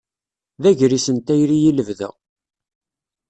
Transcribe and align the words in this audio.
D 0.61 0.63
agris 0.69 1.07
n 1.15 1.17
tayri 1.25 1.57
i 1.69 1.71
lebda. 1.71 2.09